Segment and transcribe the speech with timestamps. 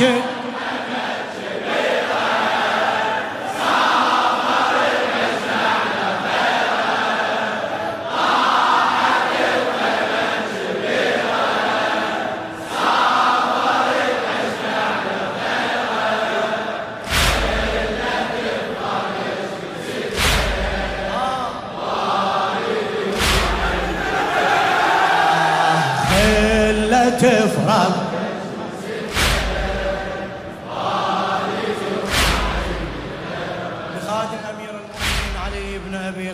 [0.00, 0.39] طاحت تفرق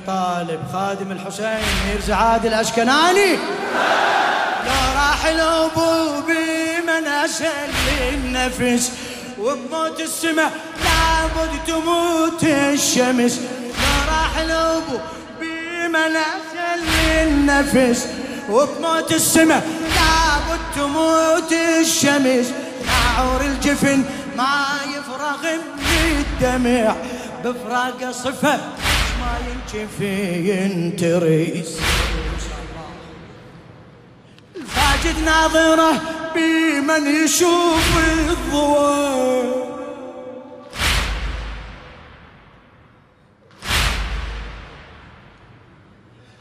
[0.06, 3.32] طالب خادم الحسين ميرزا عادل الأشكناني.
[4.66, 7.46] لو راح الابو بمن اسل
[8.12, 8.92] النفس
[9.38, 10.50] وبموت السماء
[10.84, 13.38] لابد تموت الشمس.
[13.38, 14.98] لو راح الابو
[15.40, 16.82] بمن اسل
[17.22, 18.06] النفس
[18.50, 19.66] وبموت السماء
[19.96, 22.52] لابد تموت الشمس.
[22.86, 24.04] نعور الجفن
[24.36, 25.42] ما يفرغ
[25.76, 26.94] من الدمع
[27.44, 28.60] بفراق صفة
[29.20, 30.16] ما ينكفي
[30.50, 31.80] ينتريس.
[34.56, 35.92] الفاجد ناظرة
[36.34, 39.66] بمن يشوف الضوء.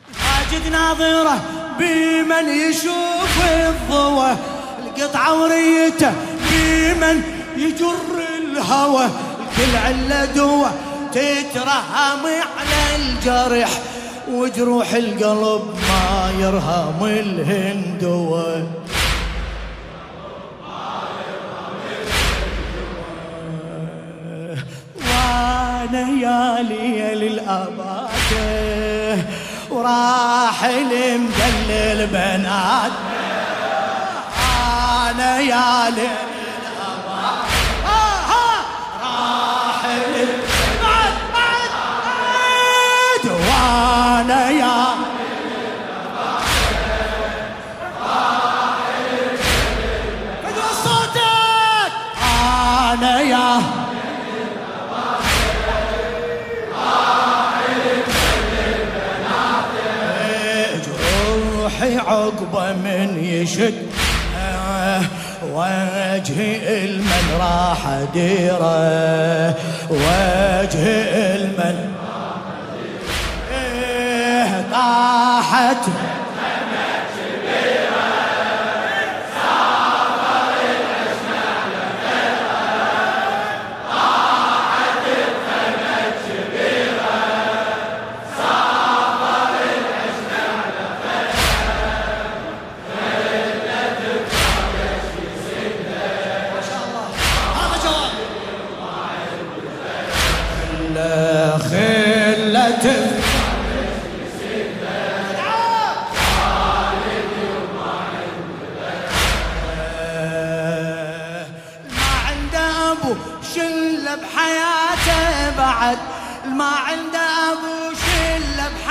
[0.10, 1.42] الفاجد ناظرة
[1.80, 4.38] بمن يشوف الضوى
[4.86, 6.14] القطعة وريته
[6.52, 7.22] بمن
[7.58, 7.96] يجر
[8.40, 9.10] الهوى.
[9.58, 10.70] كل علة دوى
[11.16, 13.70] تترهم على الجرح
[14.32, 18.68] وجروح القلب ما يرهم الهندوة
[24.98, 29.24] وأنا يا ليل الاباته
[29.70, 32.92] وراح المدلل بنات.
[35.10, 36.08] أنا يا ليل
[36.80, 37.46] راح
[39.86, 40.45] بعد
[43.66, 44.86] بعد وأنا يا
[50.84, 51.94] صوتك.
[52.94, 53.62] أنا يا
[62.00, 63.96] عقبة من يشد.
[65.54, 66.40] وجه
[66.86, 67.82] المن راح
[68.14, 69.56] ديره
[69.90, 70.86] وجه
[71.36, 71.95] المن
[75.56, 76.05] طاحت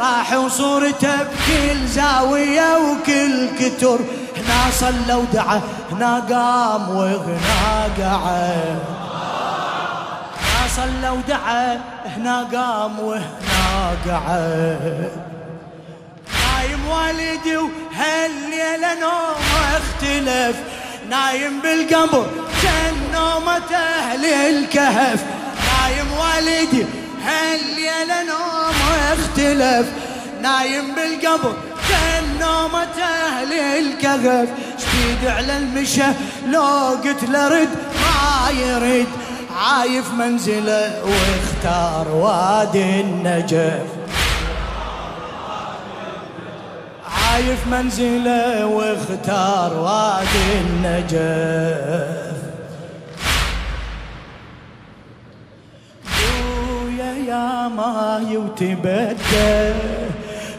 [0.00, 3.98] راح وصورته بكل زاويه وكل كتر.
[4.36, 5.60] هنا صلى ودعا
[5.92, 8.78] هنا قام وهنا قعد.
[10.40, 11.80] هنا صلى ودعا
[12.16, 15.10] هنا قام وهنا قعد.
[16.32, 20.56] نايم والدي وهالليلة نومه اختلف.
[21.08, 22.26] نايم بالقبر
[22.62, 25.24] كان نومة أهل الكهف.
[25.68, 26.86] نايم والدي
[27.24, 29.86] هالليلة نومه اختلف
[30.42, 31.54] نايم بالقبر
[31.88, 34.48] كان نومة أهل الكهف.
[34.78, 36.06] شديد على المشى
[36.46, 36.62] لو
[37.04, 39.06] قلت له رد ما يرد.
[39.56, 43.97] عايف منزله واختار وادي النجف.
[47.28, 52.38] شايف منزله واختار وادي النجف.
[56.04, 59.72] بويا يا ماي وتبدى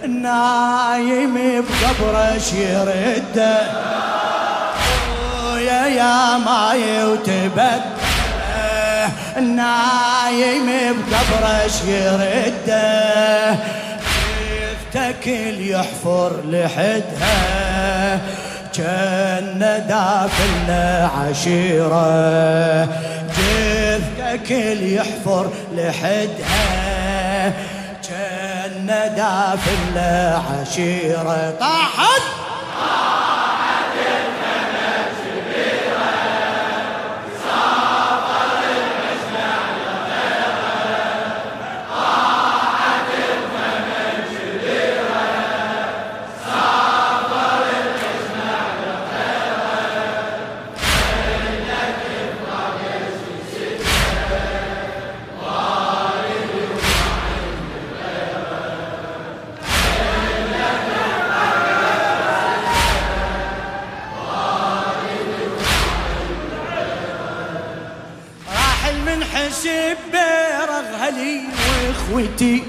[0.08, 1.36] نايم
[1.66, 3.58] بقبرش يرده
[4.80, 7.82] بويا يا ماي وتبدى
[9.42, 10.68] نايم
[11.10, 13.79] بقبرش يرده
[14.94, 18.20] تكل يحفر لحدها.
[18.74, 19.60] كان
[19.90, 22.86] دافلنا عشيرة.
[23.28, 24.52] جثتك
[24.82, 27.54] يحفر لحدها.
[28.10, 28.40] كان
[28.90, 32.22] جنة في العشيرة طاحت
[69.30, 71.42] المنحسب بيرغ هلي
[71.88, 72.64] واخوتي.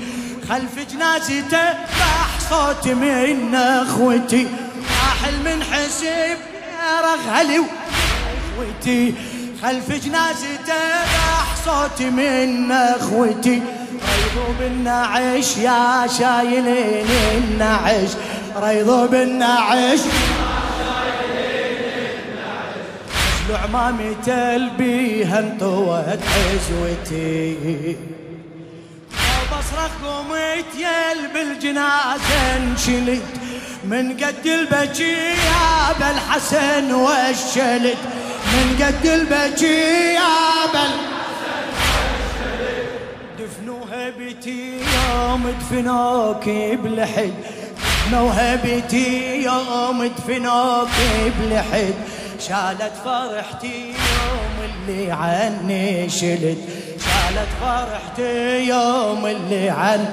[0.48, 4.46] خلف جنازته راح صوت من اخوتي.
[4.90, 6.36] راح المنحسب
[6.70, 9.14] بيرغ هلي واخوتي.
[9.62, 13.62] خلف جنازته راح صوت من اخوتي.
[13.92, 18.10] ريضوا بالنعش يا شايلين النعش.
[18.56, 20.00] ريضوا بالنعش
[23.54, 27.96] عمامي تلبيها انطوت حزوتي
[29.50, 33.22] بصرخ قومت يل بالجنازة انشلت
[33.84, 37.98] من قد البكي يا بالحسن والشلت
[38.52, 40.90] من قد البكي يا بل
[43.38, 46.48] دفنوها بيتي يوم دفنوك
[46.84, 47.32] بلحد.
[47.76, 50.88] دفنوها بيتي يوم دفنوك
[51.40, 51.94] بلحد.
[52.40, 56.58] شالت فرحتي يوم اللي عني شلت.
[57.00, 60.06] شالت فرحتي يوم اللي عني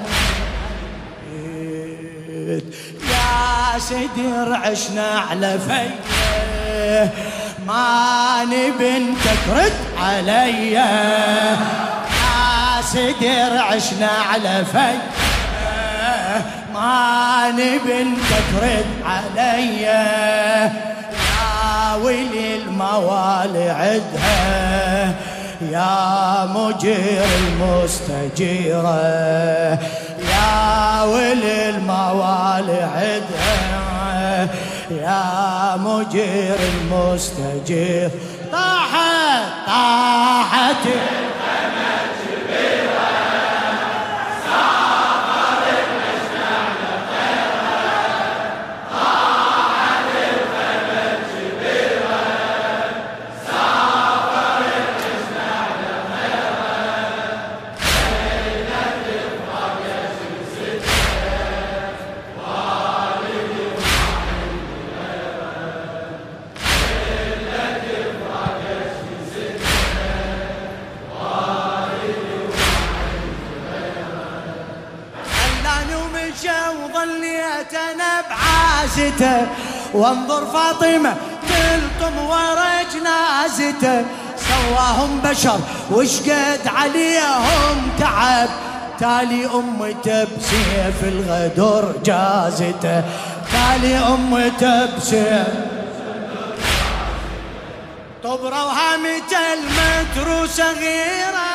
[3.10, 7.10] يا سدر عشنا على فيه
[7.66, 8.44] ما
[8.78, 11.56] بنتك رد علي يا
[12.82, 15.02] سدر عشنا على فيه
[16.74, 17.50] ما
[17.84, 20.77] بنتك رد علي
[22.04, 25.14] ولي الموالي عدها
[25.72, 29.00] يا مجير المستجيرة
[30.30, 34.48] يا ولي الموالي عدها
[34.90, 38.10] يا مجير المستجير.
[38.52, 40.84] طاحت طاحت
[77.72, 79.46] جنازته
[79.94, 81.14] وانظر فاطمة
[81.48, 84.04] تلطم ورا جنازته
[84.48, 85.60] سواهم بشر
[85.90, 88.48] وشقد عليهم تعب.
[89.00, 93.02] تالي أمته بسيف الغدر جازته.
[93.52, 95.48] تالي أمته بسيف
[98.24, 101.47] طبرة وهامته المتروسة غيره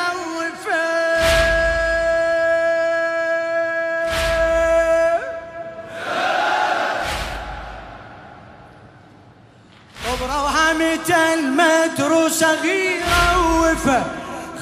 [11.34, 14.04] المترو صغيرة وفا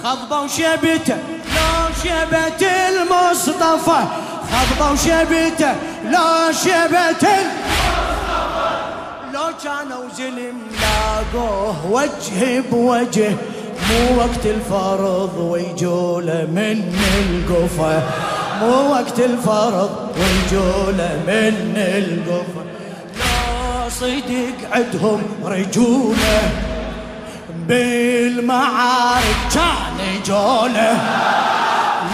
[0.05, 1.17] خضبة وشبته
[1.57, 4.01] لو شبت المصطفى.
[4.53, 5.73] خضبة وشبته
[6.05, 7.27] لو شبت
[9.35, 13.31] لو كانوا زلم لاقوه وجه بوجه
[13.91, 18.03] مو وقت الفرض ويجوله من القفا.
[18.61, 22.63] مو وقت الفرض ويجوله من القفا.
[24.01, 26.41] صدق عدهم رجولة
[27.69, 31.01] بالمعارك كان جولة.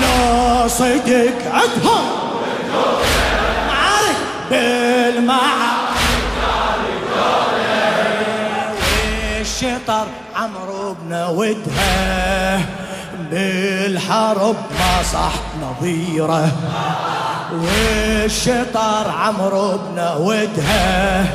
[0.03, 2.05] لو صدق عدهم
[3.69, 4.17] معارك
[4.51, 5.79] بالمعارك
[9.41, 10.07] الشطر
[10.37, 12.61] عمرو بن ودها
[13.31, 15.33] بالحرب ما صح
[15.63, 16.53] نظيره.
[17.53, 21.27] والشطر عمرو بن ودها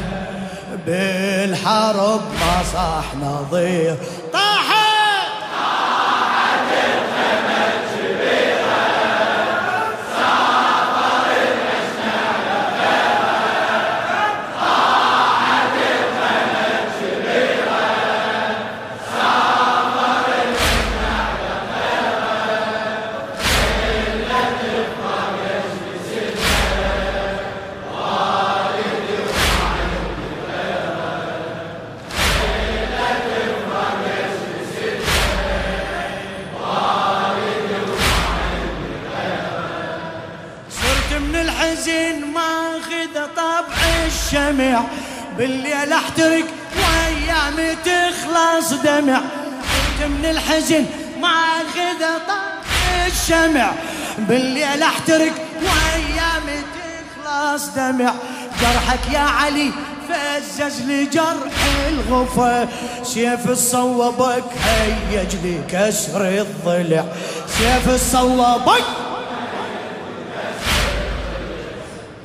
[1.53, 3.97] بالحرب ما صح نظير.
[44.33, 44.83] الشمع
[45.37, 49.21] بالليل أحترق وأيامي تخلص دمع.
[49.99, 50.85] من الحزن
[51.21, 53.71] ماخذ طبع الشمع.
[54.17, 58.13] بالليل أحترق وأيامي تخلص دمع.
[58.61, 59.71] جرحك يا علي
[60.09, 61.53] فزز لي جرح
[61.89, 62.67] الغفا
[63.03, 67.05] سيف الصوبك هيج لي كسر الضلع.
[67.47, 68.83] سيف الصوبك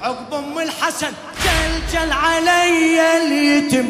[0.03, 1.13] عقب أم الحسن
[1.69, 3.89] جلجل علي اليتم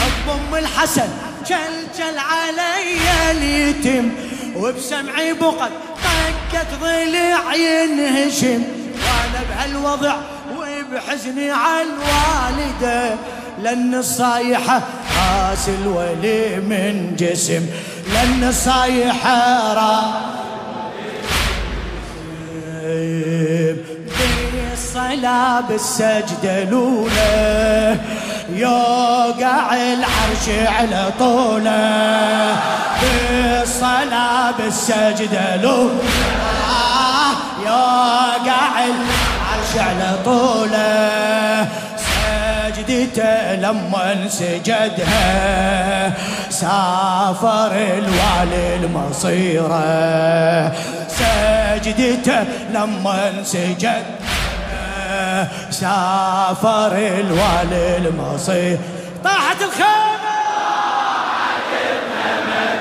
[0.00, 1.08] عقب أم الحسن
[1.46, 4.10] جلجل علي اليتم
[4.56, 5.70] وبسمعي بقت
[6.04, 8.62] طقت ضلع ينهشم
[8.94, 10.16] وأنا بهالوضع
[10.56, 13.14] وبحزني على الوالدة.
[13.62, 14.82] لأن الصايحه
[15.16, 17.66] راس الولي من جسم.
[18.12, 20.39] لأن الصايحه راس
[25.00, 27.96] بالصلاة بالسجدة الأولى.
[28.50, 32.56] يوقع العرش على طوله.
[33.00, 36.00] بالصلاة بالسجدة الأولى.
[37.66, 41.68] يوقع العرش على طوله.
[41.96, 46.12] سجدته لما سجدها.
[46.50, 50.72] سافر الوالي المصيرة.
[51.08, 54.02] سجدته لما سجد
[55.70, 58.78] سافر الوالي المصير
[59.24, 60.20] طاحت الخيمة!
[61.70, 62.79] كبير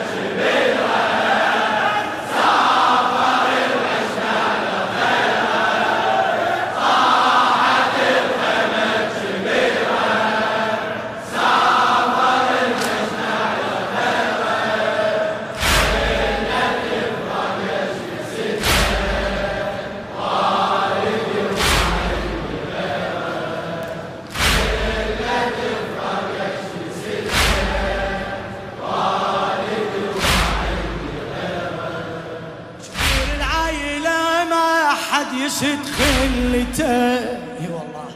[35.50, 37.20] يسد خلته.
[37.60, 38.10] إي والله.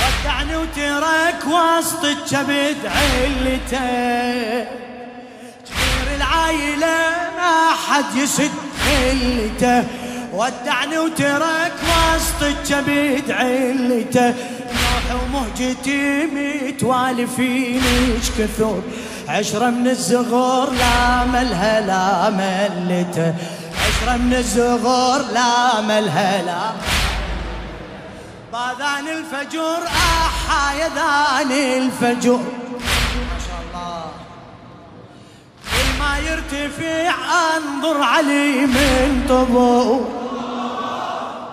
[0.00, 3.80] ودعني وترك وسط الكبد علته.
[5.66, 6.98] كبير العائلة
[7.36, 7.54] ما
[7.86, 8.50] حد يسد
[8.84, 9.84] خلته.
[10.32, 14.34] ودعني وترك وسط الكبد علته.
[14.76, 18.82] نوح ومهجتي متوالفين إيش كثر
[19.28, 23.34] عشرة من الزغور لا ملها لا ملته.
[24.02, 26.70] عشرة من الزغور لا ملها لا
[28.52, 34.04] باذان الفجر آحا يذان الفجر ما شاء الله.
[35.72, 37.14] كل ما يرتفع
[37.56, 40.00] انظر علي من طبو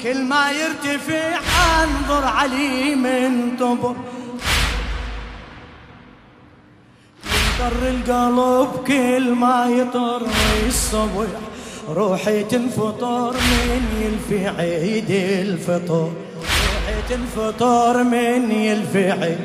[0.02, 1.40] كل ما يرتفع
[1.83, 3.95] انظر علي من طبو
[7.62, 10.26] ينطر القلب كل ما يطر
[10.66, 11.26] الصبح
[11.88, 19.38] روحي تنفطر من يلفي عيد الفطور روحي تنفطر من يلفي عيد.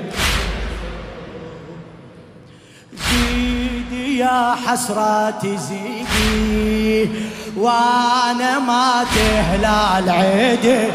[3.10, 7.10] زيدي يا حسراتي زيدي
[7.58, 10.88] وأنا ما تهلال عيدي.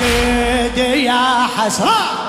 [0.00, 2.21] زيدي يا حسرات.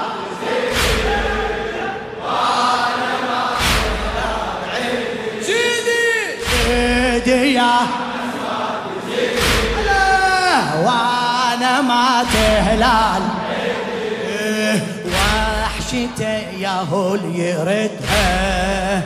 [9.86, 13.22] لا، وأنا ما تهلال.
[15.06, 19.02] وحشته يا هول يردها.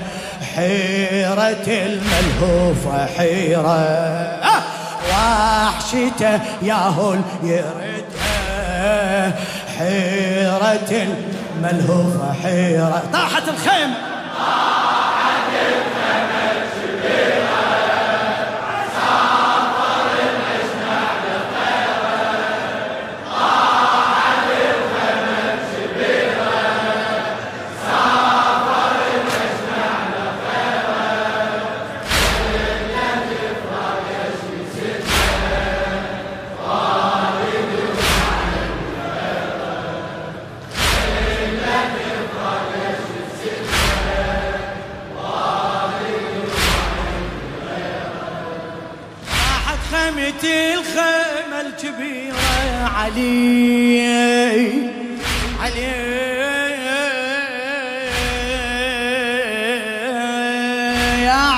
[0.56, 3.78] حيرة الملهوفة حيرة.
[4.44, 4.62] آه،
[5.10, 9.34] وحشته يا هول يردها.
[9.80, 11.08] حيرة
[11.58, 13.04] الملهوفة حيرة.
[13.14, 13.96] طاحت الخيمة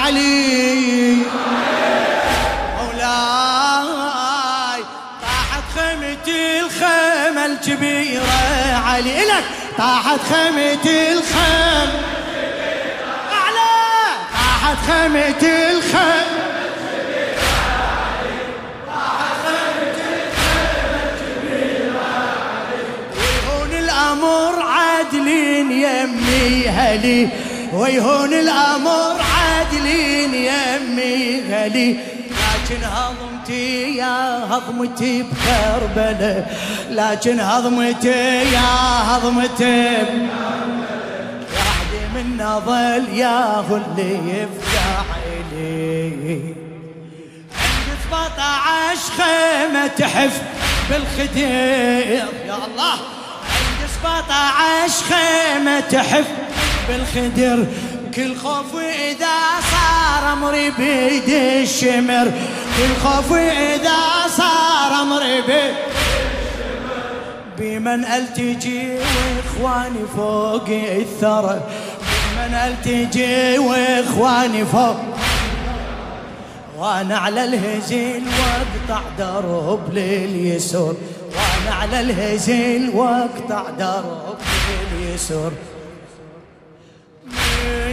[0.10, 1.16] علي.
[2.78, 4.04] مولاي
[5.22, 6.28] طاحت خيمة
[6.60, 8.40] الخيمة الكبيرة
[8.86, 9.24] علي.
[9.24, 9.44] إلك
[9.78, 12.00] طاحت خيمة الخيمة
[13.32, 13.72] أعلى.
[14.34, 16.40] طاحت خيمة الخيمة
[23.80, 27.30] الأمر عدلين يمي هلي
[27.74, 29.22] ويهون الأمر
[29.90, 31.92] عادلين يمي هلي
[32.30, 36.58] لكن هضمتي يا هضمتي بكربلاء
[36.90, 38.70] لكن هضمتي يا
[39.02, 39.98] هضمتي
[41.54, 45.06] وحدي من ظل يا اللي يفتح
[45.52, 46.54] لي
[47.56, 50.42] عند 17 خيمة تحف
[50.90, 52.94] بالخدير يا الله.
[53.44, 56.26] عند 17 خيمة تحف
[56.90, 57.66] بالخدر
[58.20, 59.38] كل خوف إذا
[59.72, 62.32] صار أمري بيد الشمر.
[62.78, 65.76] كل خوف إذا صار أمري بيد
[67.58, 71.62] بمن التجي وإخواني فوق الثرى؟
[72.02, 74.98] بمن التجي وإخواني فوق؟
[76.78, 80.96] وأنا على الهزيل وأقطع درب لليسر
[81.36, 84.38] وأنا على الهزيل وأقطع درب
[84.92, 85.52] لليسر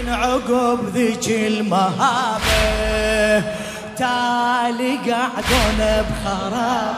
[0.06, 2.42] من عقب ذيك المهابة.
[3.98, 6.94] تالي قعدون بخراب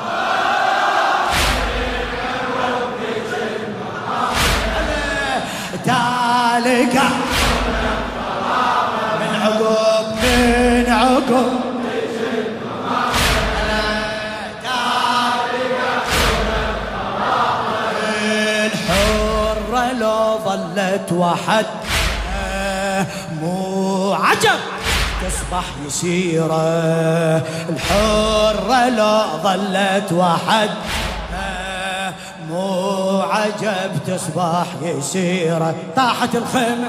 [5.85, 7.09] تالي قعدون
[9.21, 11.53] من عقب من عقب.
[18.65, 21.67] الحرة لو ظلت وحد
[25.49, 27.43] تصبح مسيرة.
[27.69, 30.71] الحرة لو ظلت وحد.
[32.49, 35.75] مو عجب تصبح يسيرة.
[35.97, 36.89] طاحت الخيمة.